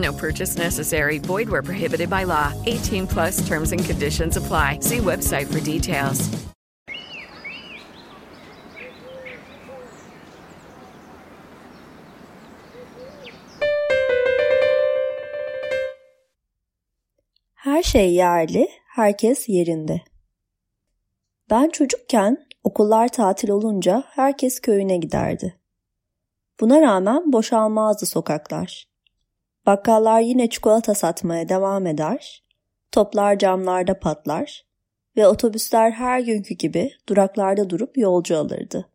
No 0.00 0.12
purchase 0.12 0.56
necessary. 0.56 1.18
Void 1.18 1.48
where 1.48 1.62
prohibited 1.62 2.08
by 2.08 2.24
law. 2.24 2.52
18 2.66 3.06
plus 3.06 3.46
terms 3.48 3.72
and 3.72 3.84
conditions 3.84 4.36
apply. 4.36 4.78
See 4.80 4.98
website 4.98 5.46
for 5.46 5.60
details. 5.60 6.28
Her 17.54 17.82
şey 17.82 18.14
yerli, 18.14 18.68
herkes 18.86 19.48
yerinde. 19.48 20.00
Ben 21.50 21.68
çocukken 21.68 22.46
okullar 22.64 23.08
tatil 23.08 23.48
olunca 23.48 24.02
herkes 24.06 24.60
köyüne 24.60 24.96
giderdi. 24.96 25.60
Buna 26.60 26.80
rağmen 26.80 27.32
boşalmazdı 27.32 28.06
sokaklar. 28.06 28.89
Bakkallar 29.70 30.20
yine 30.20 30.50
çikolata 30.50 30.94
satmaya 30.94 31.48
devam 31.48 31.86
eder, 31.86 32.44
toplar 32.92 33.38
camlarda 33.38 33.98
patlar 33.98 34.66
ve 35.16 35.26
otobüsler 35.26 35.90
her 35.90 36.20
günkü 36.20 36.54
gibi 36.54 36.90
duraklarda 37.08 37.70
durup 37.70 37.98
yolcu 37.98 38.38
alırdı. 38.38 38.88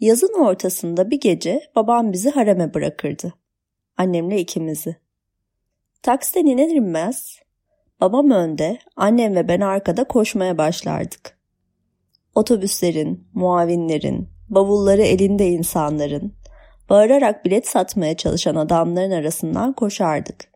Yazın 0.00 0.40
ortasında 0.40 1.10
bir 1.10 1.20
gece 1.20 1.60
babam 1.76 2.12
bizi 2.12 2.30
hareme 2.30 2.74
bırakırdı. 2.74 3.34
Annemle 3.96 4.40
ikimizi. 4.40 4.96
Taksiden 6.02 6.46
iner 6.46 6.68
inmez 6.68 7.38
babam 8.00 8.30
önde, 8.30 8.78
annem 8.96 9.34
ve 9.34 9.48
ben 9.48 9.60
arkada 9.60 10.04
koşmaya 10.04 10.58
başlardık. 10.58 11.38
Otobüslerin, 12.34 13.28
muavinlerin, 13.34 14.28
bavulları 14.48 15.02
elinde 15.02 15.48
insanların, 15.48 16.32
bağırarak 16.90 17.44
bilet 17.44 17.68
satmaya 17.68 18.16
çalışan 18.16 18.54
adamların 18.54 19.10
arasından 19.10 19.72
koşardık. 19.72 20.54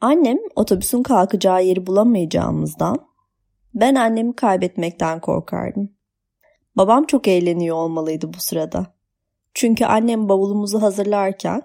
Annem 0.00 0.38
otobüsün 0.56 1.02
kalkacağı 1.02 1.64
yeri 1.64 1.86
bulamayacağımızdan 1.86 2.96
ben 3.74 3.94
annemi 3.94 4.36
kaybetmekten 4.36 5.20
korkardım. 5.20 5.92
Babam 6.76 7.04
çok 7.04 7.28
eğleniyor 7.28 7.76
olmalıydı 7.76 8.32
bu 8.34 8.40
sırada. 8.40 8.86
Çünkü 9.54 9.84
annem 9.84 10.28
bavulumuzu 10.28 10.82
hazırlarken 10.82 11.62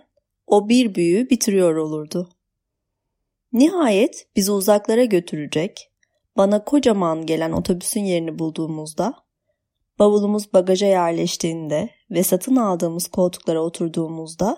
o 0.47 0.69
bir 0.69 0.96
büyüğü 0.96 1.29
bitiriyor 1.29 1.75
olurdu. 1.75 2.29
Nihayet 3.53 4.28
bizi 4.35 4.52
uzaklara 4.52 5.06
götürecek, 5.06 5.91
bana 6.38 6.63
kocaman 6.63 7.25
gelen 7.25 7.52
otobüsün 7.52 8.02
yerini 8.02 8.40
bulduğumuzda, 8.40 9.13
bavulumuz 10.00 10.53
bagaja 10.53 10.85
yerleştiğinde 10.85 11.89
ve 12.11 12.23
satın 12.23 12.56
aldığımız 12.56 13.07
koltuklara 13.07 13.61
oturduğumuzda 13.61 14.57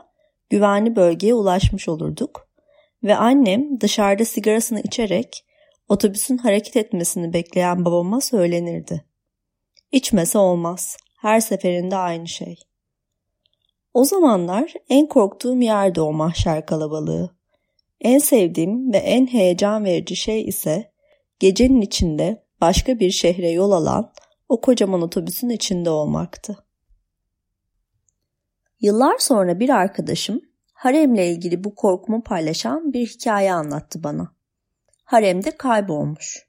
güvenli 0.50 0.96
bölgeye 0.96 1.34
ulaşmış 1.34 1.90
olurduk 1.90 2.48
ve 3.04 3.16
annem 3.16 3.82
dışarıda 3.82 4.26
sigarasını 4.26 4.82
içerek 4.82 5.46
otobüsün 5.90 6.38
hareket 6.38 6.78
etmesini 6.78 7.34
bekleyen 7.34 7.86
babama 7.86 8.22
söylenirdi. 8.22 9.06
İçmese 9.92 10.38
olmaz. 10.38 10.98
Her 11.22 11.40
seferinde 11.40 11.96
aynı 11.96 12.28
şey. 12.28 12.56
O 13.94 14.04
zamanlar 14.04 14.74
en 14.90 15.08
korktuğum 15.08 15.62
yerde 15.62 16.02
o 16.02 16.14
mahşer 16.14 16.66
kalabalığı. 16.66 17.38
En 18.02 18.18
sevdiğim 18.18 18.94
ve 18.94 18.98
en 18.98 19.28
heyecan 19.28 19.86
verici 19.86 20.16
şey 20.16 20.46
ise 20.48 20.92
gecenin 21.40 21.82
içinde 21.82 22.44
başka 22.62 23.00
bir 23.00 23.12
şehre 23.12 23.50
yol 23.50 23.72
alan 23.72 24.12
o 24.50 24.62
kocaman 24.62 25.02
otobüsün 25.02 25.50
içinde 25.50 25.90
olmaktı. 25.90 26.58
Yıllar 28.80 29.18
sonra 29.18 29.60
bir 29.60 29.70
arkadaşım 29.70 30.42
haremle 30.74 31.32
ilgili 31.32 31.64
bu 31.64 31.76
korkumu 31.76 32.24
paylaşan 32.24 32.94
bir 32.94 33.08
hikaye 33.08 33.54
anlattı 33.54 34.04
bana. 34.04 34.36
Haremde 35.04 35.52
kaybolmuş. 35.52 36.48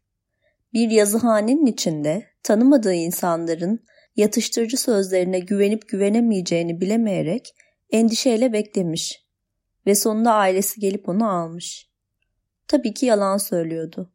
Bir 0.73 0.91
yazıhanenin 0.91 1.67
içinde 1.67 2.27
tanımadığı 2.43 2.95
insanların 2.95 3.85
yatıştırıcı 4.17 4.77
sözlerine 4.77 5.39
güvenip 5.39 5.89
güvenemeyeceğini 5.89 6.81
bilemeyerek 6.81 7.55
endişeyle 7.91 8.53
beklemiş 8.53 9.25
ve 9.87 9.95
sonunda 9.95 10.33
ailesi 10.35 10.81
gelip 10.81 11.09
onu 11.09 11.31
almış. 11.31 11.91
Tabii 12.69 12.95
ki 12.95 13.07
yalan 13.07 13.37
söylüyordu. 13.37 14.13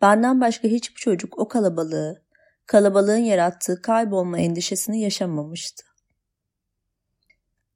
Benden 0.00 0.40
başka 0.40 0.68
hiçbir 0.68 1.00
çocuk 1.00 1.38
o 1.38 1.48
kalabalığı, 1.48 2.22
kalabalığın 2.66 3.16
yarattığı 3.16 3.82
kaybolma 3.82 4.38
endişesini 4.38 5.00
yaşamamıştı. 5.00 5.84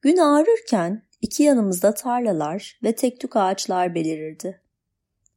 Gün 0.02 0.16
ağrırken 0.16 1.02
iki 1.20 1.42
yanımızda 1.42 1.94
tarlalar 1.94 2.78
ve 2.82 2.94
tek 2.94 3.20
tük 3.20 3.36
ağaçlar 3.36 3.94
belirirdi. 3.94 4.62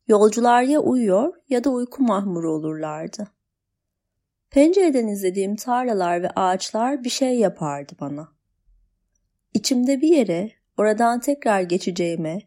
Yolcular 0.08 0.62
ya 0.62 0.80
uyuyor 0.80 1.34
ya 1.50 1.64
da 1.64 1.70
uyku 1.70 2.04
mahmuru 2.04 2.52
olurlardı. 2.52 3.28
Pencereden 4.50 5.08
izlediğim 5.08 5.56
tarlalar 5.56 6.24
ve 6.24 6.30
ağaçlar 6.30 7.04
bir 7.04 7.10
şey 7.10 7.40
yapardı 7.40 7.94
bana. 8.00 8.32
İçimde 9.54 10.02
bir 10.02 10.08
yere 10.08 10.52
oradan 10.78 11.20
tekrar 11.20 11.62
geçeceğime 11.62 12.40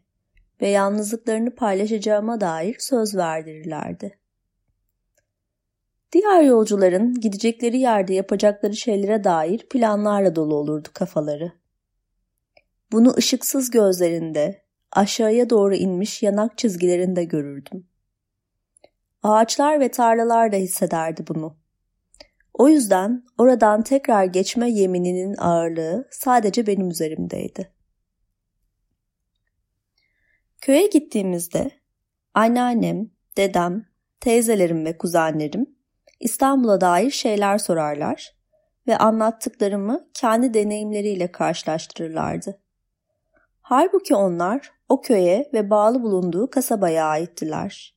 ve 0.61 0.67
yalnızlıklarını 0.67 1.55
paylaşacağıma 1.55 2.41
dair 2.41 2.75
söz 2.79 3.15
verdirirlerdi. 3.15 4.19
Diğer 6.15 6.41
yolcuların 6.41 7.13
gidecekleri 7.13 7.79
yerde 7.79 8.13
yapacakları 8.13 8.75
şeylere 8.75 9.23
dair 9.23 9.67
planlarla 9.69 10.35
dolu 10.35 10.55
olurdu 10.55 10.89
kafaları. 10.93 11.51
Bunu 12.91 13.13
ışıksız 13.17 13.71
gözlerinde, 13.71 14.65
aşağıya 14.91 15.49
doğru 15.49 15.75
inmiş 15.75 16.23
yanak 16.23 16.57
çizgilerinde 16.57 17.23
görürdüm. 17.23 17.87
Ağaçlar 19.23 19.79
ve 19.79 19.89
tarlalar 19.89 20.51
da 20.51 20.55
hissederdi 20.55 21.25
bunu. 21.27 21.57
O 22.53 22.69
yüzden 22.69 23.23
oradan 23.37 23.83
tekrar 23.83 24.25
geçme 24.25 24.69
yemininin 24.71 25.35
ağırlığı 25.37 26.07
sadece 26.11 26.67
benim 26.67 26.89
üzerimdeydi. 26.89 27.71
Köye 30.61 30.87
gittiğimizde 30.87 31.71
anneannem, 32.33 33.09
dedem, 33.37 33.85
teyzelerim 34.19 34.85
ve 34.85 34.97
kuzenlerim 34.97 35.74
İstanbul'a 36.19 36.81
dair 36.81 37.11
şeyler 37.11 37.57
sorarlar 37.57 38.35
ve 38.87 38.97
anlattıklarımı 38.97 40.09
kendi 40.13 40.53
deneyimleriyle 40.53 41.31
karşılaştırırlardı. 41.31 42.59
Halbuki 43.61 44.15
onlar 44.15 44.71
o 44.89 45.01
köye 45.01 45.49
ve 45.53 45.69
bağlı 45.69 46.03
bulunduğu 46.03 46.49
kasabaya 46.49 47.05
aittiler. 47.05 47.95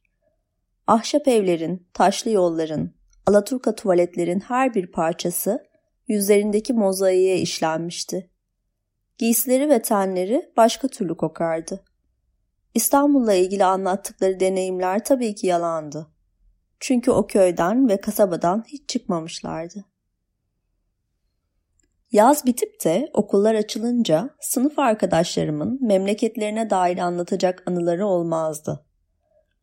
Ahşap 0.86 1.28
evlerin, 1.28 1.88
taşlı 1.94 2.30
yolların, 2.30 2.98
Alaturka 3.28 3.74
tuvaletlerin 3.74 4.40
her 4.40 4.74
bir 4.74 4.92
parçası 4.92 5.66
yüzlerindeki 6.06 6.72
mozaiğe 6.72 7.38
işlenmişti. 7.38 8.30
Giysileri 9.18 9.68
ve 9.68 9.82
tenleri 9.82 10.52
başka 10.56 10.88
türlü 10.88 11.16
kokardı. 11.16 11.84
İstanbul'la 12.74 13.34
ilgili 13.34 13.64
anlattıkları 13.64 14.40
deneyimler 14.40 15.04
tabii 15.04 15.34
ki 15.34 15.46
yalandı. 15.46 16.06
Çünkü 16.80 17.10
o 17.10 17.26
köyden 17.26 17.88
ve 17.88 18.00
kasabadan 18.00 18.64
hiç 18.68 18.88
çıkmamışlardı. 18.88 19.84
Yaz 22.12 22.46
bitip 22.46 22.84
de 22.84 23.10
okullar 23.12 23.54
açılınca 23.54 24.30
sınıf 24.40 24.78
arkadaşlarımın 24.78 25.78
memleketlerine 25.86 26.70
dair 26.70 26.98
anlatacak 26.98 27.62
anıları 27.66 28.06
olmazdı. 28.06 28.84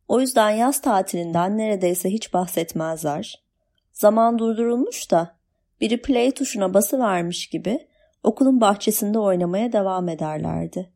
O 0.08 0.20
yüzden 0.20 0.50
yaz 0.50 0.80
tatilinden 0.80 1.58
neredeyse 1.58 2.10
hiç 2.10 2.32
bahsetmezler. 2.32 3.44
Zaman 3.92 4.38
durdurulmuş 4.38 5.10
da 5.10 5.36
biri 5.80 6.02
play 6.02 6.30
tuşuna 6.30 6.74
bası 6.74 6.98
vermiş 6.98 7.46
gibi 7.46 7.88
okulun 8.22 8.60
bahçesinde 8.60 9.18
oynamaya 9.18 9.72
devam 9.72 10.08
ederlerdi. 10.08 10.92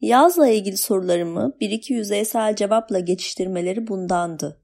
Yazla 0.00 0.48
ilgili 0.48 0.76
sorularımı 0.76 1.56
bir 1.60 1.70
iki 1.70 1.92
yüzeysel 1.92 2.56
cevapla 2.56 3.00
geçiştirmeleri 3.00 3.86
bundandı. 3.86 4.60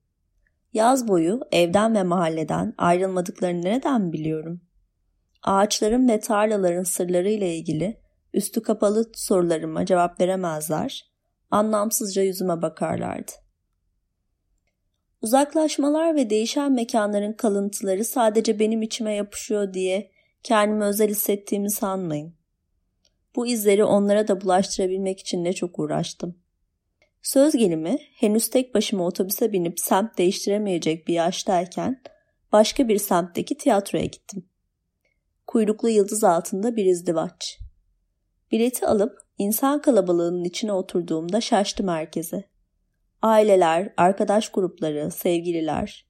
Yaz 0.76 1.08
boyu 1.08 1.40
evden 1.52 1.94
ve 1.94 2.02
mahalleden 2.02 2.74
ayrılmadıklarını 2.78 3.62
nereden 3.62 4.12
biliyorum? 4.12 4.60
Ağaçların 5.42 6.08
ve 6.08 6.20
tarlaların 6.20 6.82
sırlarıyla 6.82 7.46
ilgili 7.46 8.00
üstü 8.34 8.62
kapalı 8.62 9.10
sorularıma 9.14 9.86
cevap 9.86 10.20
veremezler, 10.20 11.10
anlamsızca 11.50 12.22
yüzüme 12.22 12.62
bakarlardı. 12.62 13.32
Uzaklaşmalar 15.22 16.14
ve 16.16 16.30
değişen 16.30 16.72
mekanların 16.72 17.32
kalıntıları 17.32 18.04
sadece 18.04 18.58
benim 18.58 18.82
içime 18.82 19.14
yapışıyor 19.14 19.74
diye 19.74 20.10
kendimi 20.42 20.84
özel 20.84 21.08
hissettiğimi 21.08 21.70
sanmayın. 21.70 22.34
Bu 23.36 23.46
izleri 23.46 23.84
onlara 23.84 24.28
da 24.28 24.40
bulaştırabilmek 24.40 25.20
için 25.20 25.44
ne 25.44 25.52
çok 25.52 25.78
uğraştım. 25.78 26.45
Söz 27.26 27.56
gelimi 27.56 27.98
henüz 28.14 28.50
tek 28.50 28.74
başıma 28.74 29.06
otobüse 29.06 29.52
binip 29.52 29.80
semt 29.80 30.18
değiştiremeyecek 30.18 31.08
bir 31.08 31.14
yaştayken 31.14 32.02
başka 32.52 32.88
bir 32.88 32.98
semtteki 32.98 33.56
tiyatroya 33.56 34.04
gittim. 34.04 34.48
Kuyruklu 35.46 35.88
yıldız 35.88 36.24
altında 36.24 36.76
bir 36.76 36.84
izdivaç. 36.84 37.58
Bileti 38.52 38.86
alıp 38.86 39.18
insan 39.38 39.82
kalabalığının 39.82 40.44
içine 40.44 40.72
oturduğumda 40.72 41.40
şaştım 41.40 41.88
herkese. 41.88 42.44
Aileler, 43.22 43.94
arkadaş 43.96 44.48
grupları, 44.48 45.10
sevgililer. 45.10 46.06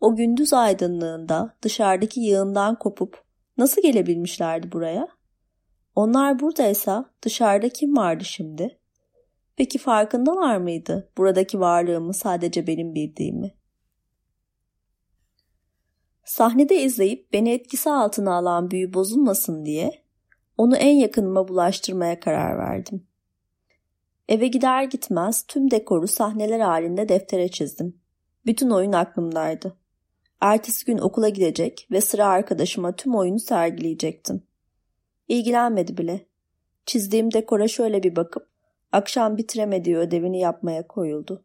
O 0.00 0.16
gündüz 0.16 0.52
aydınlığında 0.52 1.56
dışarıdaki 1.62 2.20
yığından 2.20 2.78
kopup 2.78 3.22
nasıl 3.58 3.82
gelebilmişlerdi 3.82 4.72
buraya? 4.72 5.08
Onlar 5.94 6.40
buradaysa 6.40 7.10
dışarıda 7.22 7.68
kim 7.68 7.96
vardı 7.96 8.24
şimdi? 8.24 8.78
Peki 9.56 9.78
farkındalar 9.78 10.56
mıydı 10.56 11.10
buradaki 11.16 11.60
varlığımı 11.60 12.14
sadece 12.14 12.66
benim 12.66 12.94
bildiğimi? 12.94 13.54
Sahnede 16.24 16.82
izleyip 16.82 17.32
beni 17.32 17.50
etkisi 17.52 17.90
altına 17.90 18.34
alan 18.34 18.70
büyü 18.70 18.94
bozulmasın 18.94 19.64
diye 19.64 20.02
onu 20.56 20.76
en 20.76 20.94
yakınıma 20.94 21.48
bulaştırmaya 21.48 22.20
karar 22.20 22.58
verdim. 22.58 23.06
Eve 24.28 24.46
gider 24.46 24.82
gitmez 24.82 25.46
tüm 25.46 25.70
dekoru 25.70 26.08
sahneler 26.08 26.60
halinde 26.60 27.08
deftere 27.08 27.48
çizdim. 27.48 28.00
Bütün 28.46 28.70
oyun 28.70 28.92
aklımdaydı. 28.92 29.76
Ertesi 30.40 30.84
gün 30.84 30.98
okula 30.98 31.28
gidecek 31.28 31.88
ve 31.90 32.00
sıra 32.00 32.26
arkadaşıma 32.26 32.96
tüm 32.96 33.14
oyunu 33.14 33.40
sergileyecektim. 33.40 34.42
İlgilenmedi 35.28 35.96
bile. 35.96 36.26
Çizdiğim 36.86 37.32
dekora 37.32 37.68
şöyle 37.68 38.02
bir 38.02 38.16
bakıp 38.16 38.55
akşam 38.96 39.36
bitiremediği 39.36 39.96
ödevini 39.96 40.40
yapmaya 40.40 40.86
koyuldu. 40.86 41.44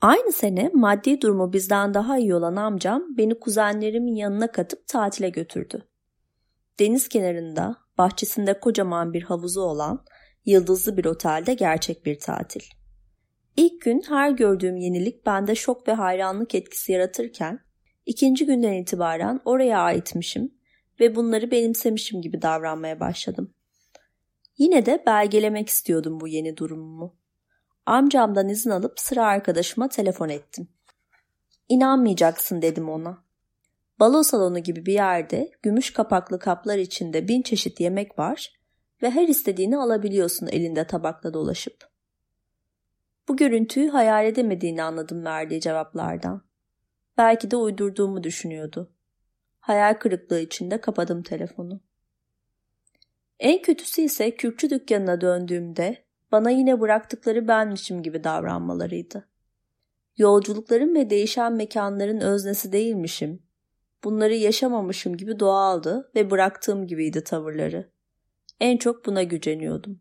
Aynı 0.00 0.32
sene 0.32 0.70
maddi 0.74 1.20
durumu 1.20 1.52
bizden 1.52 1.94
daha 1.94 2.18
iyi 2.18 2.34
olan 2.34 2.56
amcam 2.56 3.02
beni 3.18 3.40
kuzenlerimin 3.40 4.14
yanına 4.14 4.52
katıp 4.52 4.88
tatile 4.88 5.28
götürdü. 5.28 5.88
Deniz 6.78 7.08
kenarında, 7.08 7.76
bahçesinde 7.98 8.60
kocaman 8.60 9.12
bir 9.12 9.22
havuzu 9.22 9.60
olan 9.60 10.04
yıldızlı 10.44 10.96
bir 10.96 11.04
otelde 11.04 11.54
gerçek 11.54 12.06
bir 12.06 12.18
tatil. 12.18 12.62
İlk 13.56 13.80
gün 13.80 14.02
her 14.08 14.30
gördüğüm 14.30 14.76
yenilik 14.76 15.26
bende 15.26 15.54
şok 15.54 15.88
ve 15.88 15.92
hayranlık 15.92 16.54
etkisi 16.54 16.92
yaratırken, 16.92 17.60
ikinci 18.06 18.46
günden 18.46 18.72
itibaren 18.72 19.40
oraya 19.44 19.78
aitmişim 19.78 20.54
ve 21.00 21.16
bunları 21.16 21.50
benimsemişim 21.50 22.22
gibi 22.22 22.42
davranmaya 22.42 23.00
başladım. 23.00 23.54
Yine 24.58 24.86
de 24.86 25.02
belgelemek 25.06 25.68
istiyordum 25.68 26.20
bu 26.20 26.28
yeni 26.28 26.56
durumumu. 26.56 27.16
Amcamdan 27.86 28.48
izin 28.48 28.70
alıp 28.70 29.00
sıra 29.00 29.26
arkadaşıma 29.26 29.88
telefon 29.88 30.28
ettim. 30.28 30.68
İnanmayacaksın 31.68 32.62
dedim 32.62 32.88
ona. 32.88 33.24
Balo 34.00 34.22
salonu 34.22 34.58
gibi 34.58 34.86
bir 34.86 34.92
yerde 34.92 35.50
gümüş 35.62 35.92
kapaklı 35.92 36.38
kaplar 36.38 36.78
içinde 36.78 37.28
bin 37.28 37.42
çeşit 37.42 37.80
yemek 37.80 38.18
var 38.18 38.52
ve 39.02 39.10
her 39.10 39.28
istediğini 39.28 39.76
alabiliyorsun 39.76 40.46
elinde 40.46 40.86
tabakla 40.86 41.34
dolaşıp. 41.34 41.88
Bu 43.28 43.36
görüntüyü 43.36 43.88
hayal 43.88 44.26
edemediğini 44.26 44.82
anladım 44.82 45.24
verdiği 45.24 45.60
cevaplardan. 45.60 46.42
Belki 47.18 47.50
de 47.50 47.56
uydurduğumu 47.56 48.24
düşünüyordu. 48.24 48.92
Hayal 49.60 49.94
kırıklığı 49.94 50.40
içinde 50.40 50.80
kapadım 50.80 51.22
telefonu. 51.22 51.80
En 53.44 53.62
kötüsü 53.62 54.02
ise 54.02 54.36
kürkçü 54.36 54.70
dükkanına 54.70 55.20
döndüğümde 55.20 56.04
bana 56.32 56.50
yine 56.50 56.80
bıraktıkları 56.80 57.48
benmişim 57.48 58.02
gibi 58.02 58.24
davranmalarıydı. 58.24 59.28
Yolculukların 60.16 60.94
ve 60.94 61.10
değişen 61.10 61.52
mekanların 61.52 62.20
öznesi 62.20 62.72
değilmişim. 62.72 63.42
Bunları 64.04 64.34
yaşamamışım 64.34 65.16
gibi 65.16 65.40
doğaldı 65.40 66.10
ve 66.14 66.30
bıraktığım 66.30 66.86
gibiydi 66.86 67.24
tavırları. 67.24 67.90
En 68.60 68.76
çok 68.76 69.06
buna 69.06 69.22
güceniyordum. 69.22 70.00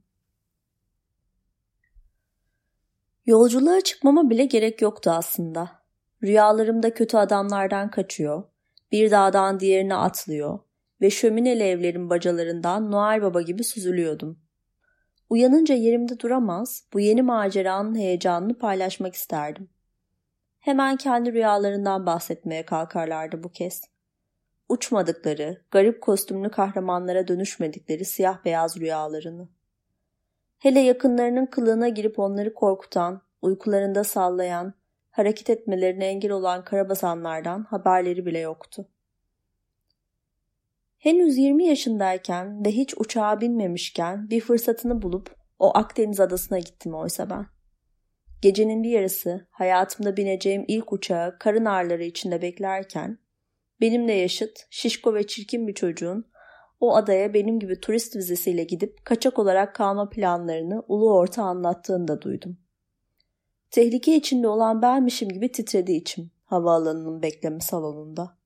Yolculuğa 3.26 3.82
çıkmama 3.82 4.30
bile 4.30 4.46
gerek 4.46 4.82
yoktu 4.82 5.12
aslında. 5.12 5.84
Rüyalarımda 6.24 6.94
kötü 6.94 7.18
adamlardan 7.18 7.92
kaçıyor, 7.92 8.44
bir 8.92 9.12
dağdan 9.12 9.60
diğerine 9.60 9.96
atlıyor 9.96 10.60
ve 11.04 11.10
şömineli 11.10 11.64
evlerin 11.64 12.10
bacalarından 12.10 12.92
Noel 12.92 13.22
Baba 13.22 13.42
gibi 13.42 13.64
süzülüyordum. 13.64 14.40
Uyanınca 15.30 15.76
yerimde 15.76 16.20
duramaz, 16.20 16.84
bu 16.94 17.00
yeni 17.00 17.22
maceranın 17.22 17.96
heyecanını 17.96 18.58
paylaşmak 18.58 19.16
isterdim. 19.16 19.70
Hemen 20.60 20.98
kendi 20.98 21.34
rüyalarından 21.34 22.06
bahsetmeye 22.06 22.66
kalkarlardı 22.66 23.44
bu 23.44 23.50
kez. 23.50 23.82
Uçmadıkları, 24.70 25.62
garip 25.72 26.02
kostümlü 26.02 26.52
kahramanlara 26.52 27.28
dönüşmedikleri 27.28 28.06
siyah 28.06 28.46
beyaz 28.46 28.78
rüyalarını. 28.78 29.50
Hele 30.60 30.80
yakınlarının 30.80 31.46
kılığına 31.46 31.90
girip 31.90 32.20
onları 32.20 32.54
korkutan, 32.54 33.22
uykularında 33.42 34.04
sallayan, 34.04 34.74
hareket 35.12 35.50
etmelerine 35.50 36.06
engel 36.06 36.32
olan 36.32 36.64
karabasanlardan 36.64 37.64
haberleri 37.64 38.26
bile 38.26 38.40
yoktu. 38.40 38.88
Henüz 41.04 41.38
20 41.38 41.66
yaşındayken 41.66 42.66
ve 42.66 42.72
hiç 42.72 42.94
uçağa 42.98 43.42
binmemişken 43.42 44.30
bir 44.30 44.42
fırsatını 44.42 45.02
bulup 45.02 45.36
o 45.60 45.78
Akdeniz 45.78 46.20
adasına 46.20 46.60
gittim 46.60 46.94
oysa 46.94 47.30
ben. 47.30 47.46
Gecenin 48.42 48.84
bir 48.84 48.90
yarısı 48.90 49.48
hayatımda 49.52 50.18
bineceğim 50.18 50.66
ilk 50.68 50.94
uçağı 50.94 51.40
karın 51.40 51.66
ağrıları 51.66 52.04
içinde 52.04 52.42
beklerken 52.42 53.18
benimle 53.82 54.14
yaşıt, 54.14 54.68
şişko 54.70 55.14
ve 55.14 55.28
çirkin 55.28 55.68
bir 55.68 55.74
çocuğun 55.74 56.26
o 56.80 56.96
adaya 56.96 57.34
benim 57.34 57.60
gibi 57.60 57.80
turist 57.80 58.16
vizesiyle 58.16 58.64
gidip 58.64 59.06
kaçak 59.06 59.40
olarak 59.40 59.76
kalma 59.76 60.10
planlarını 60.10 60.84
ulu 60.88 61.14
orta 61.14 61.44
anlattığını 61.44 62.08
da 62.08 62.22
duydum. 62.22 62.58
Tehlike 63.72 64.16
içinde 64.16 64.48
olan 64.48 64.82
benmişim 64.82 65.30
gibi 65.30 65.52
titredi 65.52 65.92
içim 65.92 66.32
havaalanının 66.46 67.22
bekleme 67.22 67.60
salonunda. 67.60 68.43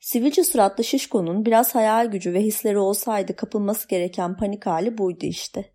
Sivilce 0.00 0.44
suratlı 0.44 0.84
şişkonun 0.84 1.46
biraz 1.46 1.74
hayal 1.74 2.06
gücü 2.06 2.32
ve 2.32 2.40
hisleri 2.40 2.78
olsaydı 2.78 3.36
kapılması 3.36 3.88
gereken 3.88 4.36
panik 4.36 4.66
hali 4.66 4.98
buydu 4.98 5.26
işte. 5.26 5.72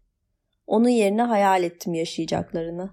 Onun 0.68 0.89
yerine 0.89 1.22
hayal 1.22 1.63
ettim 1.63 1.94
yaşayacaklarını. 1.94 2.89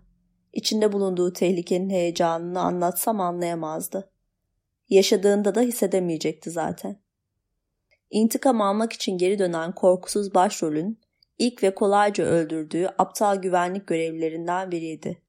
İçinde 0.52 0.92
bulunduğu 0.92 1.32
tehlikenin 1.32 1.90
heyecanını 1.90 2.60
anlatsam 2.60 3.20
anlayamazdı. 3.20 4.12
Yaşadığında 4.88 5.54
da 5.54 5.60
hissedemeyecekti 5.60 6.50
zaten. 6.50 7.00
İntikam 8.10 8.60
almak 8.60 8.92
için 8.92 9.18
geri 9.18 9.38
dönen 9.38 9.74
korkusuz 9.74 10.34
başrolün 10.34 11.00
ilk 11.38 11.62
ve 11.62 11.74
kolayca 11.74 12.24
öldürdüğü 12.24 12.86
aptal 12.98 13.36
güvenlik 13.36 13.86
görevlilerinden 13.86 14.70
biriydi. 14.70 15.22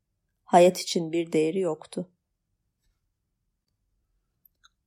Hayat 0.43 0.79
için 0.79 1.11
bir 1.11 1.31
değeri 1.31 1.59
yoktu. 1.59 2.09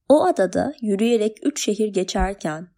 O 0.09 0.25
adada 0.25 0.73
yürüyerek 0.81 1.47
üç 1.47 1.65
şehir 1.65 1.89
geçerken 1.89 2.69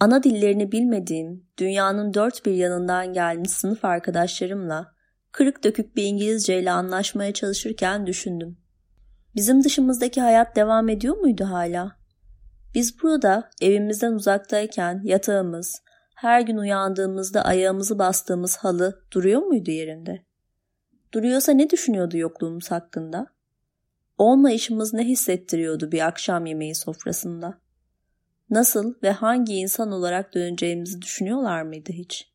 ana 0.00 0.22
dillerini 0.22 0.72
bilmediğim 0.72 1.46
dünyanın 1.58 2.14
dört 2.14 2.46
bir 2.46 2.52
yanından 2.52 3.12
gelmiş 3.12 3.50
sınıf 3.50 3.84
arkadaşlarımla 3.84 4.94
kırık 5.32 5.64
dökük 5.64 5.96
bir 5.96 6.04
İngilizceyle 6.04 6.70
anlaşmaya 6.70 7.32
çalışırken 7.32 8.06
düşündüm. 8.06 8.58
Bizim 9.34 9.64
dışımızdaki 9.64 10.20
hayat 10.20 10.56
devam 10.56 10.88
ediyor 10.88 11.16
muydu 11.16 11.44
hala? 11.44 11.96
Biz 12.74 13.02
burada 13.02 13.50
evimizden 13.62 14.12
uzaktayken 14.12 15.00
yatağımız, 15.04 15.82
her 16.16 16.40
gün 16.40 16.56
uyandığımızda 16.56 17.44
ayağımızı 17.44 17.98
bastığımız 17.98 18.56
halı 18.56 19.04
duruyor 19.12 19.42
muydu 19.42 19.70
yerinde? 19.70 20.24
Duruyorsa 21.14 21.52
ne 21.52 21.70
düşünüyordu 21.70 22.16
yokluğumuz 22.16 22.70
hakkında? 22.70 23.26
Olmayışımız 24.20 24.94
ne 24.94 25.04
hissettiriyordu 25.04 25.92
bir 25.92 26.06
akşam 26.06 26.46
yemeği 26.46 26.74
sofrasında? 26.74 27.60
Nasıl 28.50 28.94
ve 29.02 29.10
hangi 29.10 29.54
insan 29.54 29.92
olarak 29.92 30.34
döneceğimizi 30.34 31.02
düşünüyorlar 31.02 31.62
mıydı 31.62 31.92
hiç? 31.92 32.32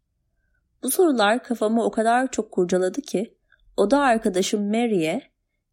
Bu 0.83 0.91
sorular 0.91 1.43
kafamı 1.43 1.83
o 1.83 1.91
kadar 1.91 2.31
çok 2.31 2.51
kurcaladı 2.51 3.01
ki 3.01 3.37
oda 3.77 3.99
arkadaşım 3.99 4.67
Mary'e 4.67 5.21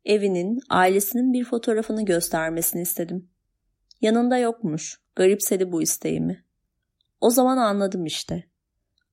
evinin, 0.05 0.61
ailesinin 0.71 1.33
bir 1.33 1.45
fotoğrafını 1.45 2.05
göstermesini 2.05 2.83
istedim. 2.83 3.31
Yanında 4.01 4.39
yokmuş. 4.39 5.01
Garipsedi 5.17 5.73
bu 5.73 5.83
isteğimi. 5.83 6.45
O 7.21 7.31
zaman 7.31 7.57
anladım 7.57 8.07
işte. 8.07 8.45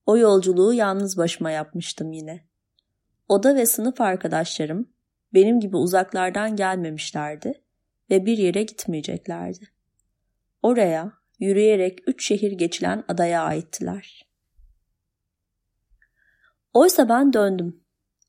O 0.05 0.17
yolculuğu 0.17 0.73
yalnız 0.73 1.17
başıma 1.17 1.51
yapmıştım 1.51 2.11
yine. 2.11 2.47
Oda 3.27 3.55
ve 3.55 3.65
sınıf 3.65 4.01
arkadaşlarım 4.01 4.89
benim 5.33 5.59
gibi 5.59 5.77
uzaklardan 5.77 6.55
gelmemişlerdi 6.55 7.61
ve 8.09 8.25
bir 8.25 8.37
yere 8.37 8.63
gitmeyeceklerdi. 8.63 9.67
Oraya 10.61 11.11
yürüyerek 11.39 11.99
üç 12.07 12.27
şehir 12.27 12.51
geçilen 12.51 13.03
adaya 13.07 13.43
aittiler. 13.43 14.29
Oysa 16.73 17.09
ben 17.09 17.33
döndüm. 17.33 17.83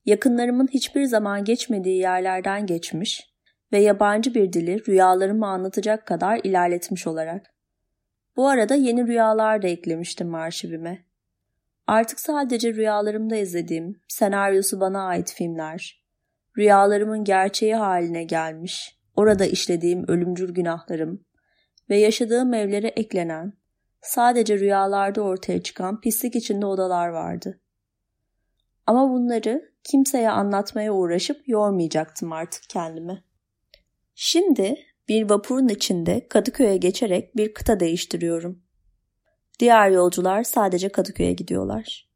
Yakınlarımın 0.04 0.66
hiçbir 0.66 1.04
zaman 1.04 1.44
geçmediği 1.44 1.98
yerlerden 1.98 2.66
geçmiş 2.66 3.30
ve 3.72 3.78
yabancı 3.78 4.34
bir 4.34 4.52
dili 4.52 4.86
rüyalarımı 4.86 5.46
anlatacak 5.46 6.06
kadar 6.06 6.40
ilerletmiş 6.44 7.06
olarak. 7.06 7.54
Bu 8.36 8.48
arada 8.48 8.74
yeni 8.74 9.06
rüyalar 9.06 9.62
da 9.62 9.68
eklemiştim 9.68 10.34
arşivime. 10.34 11.04
Artık 11.86 12.20
sadece 12.20 12.74
rüyalarımda 12.74 13.36
izlediğim, 13.36 14.00
senaryosu 14.08 14.80
bana 14.80 15.06
ait 15.06 15.32
filmler, 15.32 15.99
rüyalarımın 16.60 17.24
gerçeği 17.24 17.74
haline 17.74 18.24
gelmiş, 18.24 18.98
orada 19.16 19.44
işlediğim 19.44 20.04
ölümcül 20.08 20.54
günahlarım 20.54 21.24
ve 21.90 21.98
yaşadığım 21.98 22.54
evlere 22.54 22.88
eklenen, 22.88 23.52
sadece 24.02 24.58
rüyalarda 24.58 25.22
ortaya 25.22 25.62
çıkan 25.62 26.00
pislik 26.00 26.36
içinde 26.36 26.66
odalar 26.66 27.08
vardı. 27.08 27.60
Ama 28.86 29.10
bunları 29.10 29.72
kimseye 29.84 30.30
anlatmaya 30.30 30.92
uğraşıp 30.92 31.48
yormayacaktım 31.48 32.32
artık 32.32 32.62
kendimi. 32.68 33.24
Şimdi 34.14 34.76
bir 35.08 35.30
vapurun 35.30 35.68
içinde 35.68 36.28
Kadıköy'e 36.28 36.76
geçerek 36.76 37.36
bir 37.36 37.54
kıta 37.54 37.80
değiştiriyorum. 37.80 38.62
Diğer 39.58 39.90
yolcular 39.90 40.42
sadece 40.42 40.88
Kadıköy'e 40.88 41.32
gidiyorlar. 41.32 42.08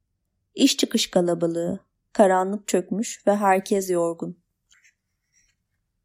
İş 0.55 0.77
çıkış 0.77 1.11
kalabalığı, 1.11 1.81
karanlık 2.15 2.69
çökmüş 2.69 3.27
ve 3.27 3.37
herkes 3.37 3.91
yorgun. 3.91 4.39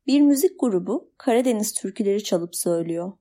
Bir 0.07 0.21
müzik 0.21 0.59
grubu 0.59 1.11
Karadeniz 1.17 1.73
türküleri 1.73 2.23
çalıp 2.23 2.55
söylüyor. 2.55 3.11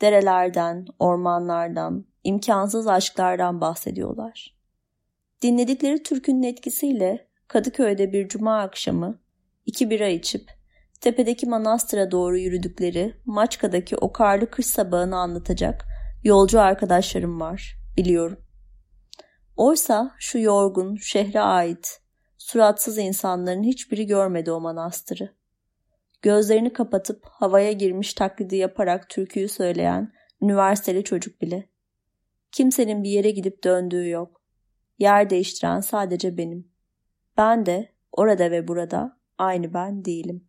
Derelerden, 0.00 0.86
ormanlardan, 0.98 2.06
imkansız 2.24 2.86
aşklardan 2.86 3.60
bahsediyorlar. 3.60 4.56
Dinledikleri 5.42 6.02
türkünün 6.02 6.42
etkisiyle 6.42 7.28
Kadıköy'de 7.48 8.12
bir 8.12 8.28
cuma 8.28 8.60
akşamı 8.60 9.20
iki 9.66 9.90
bira 9.90 10.08
içip 10.08 10.50
tepedeki 11.00 11.46
manastıra 11.46 12.10
doğru 12.10 12.38
yürüdükleri 12.38 13.14
Maçka'daki 13.24 13.96
o 13.96 14.12
karlı 14.12 14.50
kış 14.50 14.66
sabahını 14.66 15.16
anlatacak 15.16 15.84
yolcu 16.24 16.60
arkadaşlarım 16.60 17.40
var, 17.40 17.76
biliyorum. 17.96 18.38
Oysa 19.56 20.14
şu 20.18 20.38
yorgun, 20.38 20.96
şehre 20.96 21.40
ait, 21.40 22.00
suratsız 22.46 22.98
insanların 22.98 23.62
hiçbiri 23.62 24.06
görmedi 24.06 24.52
o 24.52 24.60
manastırı. 24.60 25.34
Gözlerini 26.22 26.72
kapatıp 26.72 27.24
havaya 27.24 27.72
girmiş 27.72 28.14
taklidi 28.14 28.56
yaparak 28.56 29.08
türküyü 29.08 29.48
söyleyen 29.48 30.12
üniversiteli 30.42 31.04
çocuk 31.04 31.42
bile. 31.42 31.68
Kimsenin 32.52 33.02
bir 33.02 33.10
yere 33.10 33.30
gidip 33.30 33.64
döndüğü 33.64 34.08
yok. 34.08 34.42
Yer 34.98 35.30
değiştiren 35.30 35.80
sadece 35.80 36.36
benim. 36.36 36.68
Ben 37.36 37.66
de 37.66 37.92
orada 38.12 38.50
ve 38.50 38.68
burada 38.68 39.20
aynı 39.38 39.74
ben 39.74 40.04
değilim. 40.04 40.48